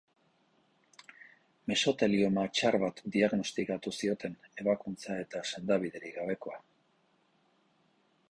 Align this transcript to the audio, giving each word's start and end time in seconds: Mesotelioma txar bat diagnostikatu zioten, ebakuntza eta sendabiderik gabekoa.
Mesotelioma 1.71 2.45
txar 2.59 2.77
bat 2.83 3.03
diagnostikatu 3.15 3.93
zioten, 3.99 4.37
ebakuntza 4.63 5.17
eta 5.27 5.45
sendabiderik 5.51 6.19
gabekoa. 6.21 6.59